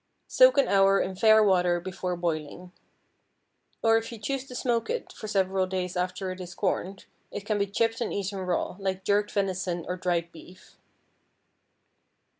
Soak 0.27 0.57
an 0.57 0.67
hour 0.67 0.99
in 0.99 1.15
fair 1.15 1.43
water 1.43 1.79
before 1.79 2.15
boiling. 2.15 2.71
Or 3.83 3.97
if 3.97 4.11
you 4.11 4.17
choose 4.17 4.45
to 4.47 4.55
smoke 4.55 4.89
it 4.89 5.13
for 5.13 5.27
several 5.27 5.67
days 5.67 5.95
after 5.95 6.31
it 6.31 6.41
is 6.41 6.55
corned, 6.55 7.05
it 7.29 7.45
can 7.45 7.59
be 7.59 7.67
chipped 7.67 8.01
and 8.01 8.11
eaten 8.11 8.39
raw, 8.39 8.77
like 8.79 9.03
jerked 9.03 9.29
venison 9.29 9.85
or 9.87 9.97
dried 9.97 10.31
beef. 10.31 10.75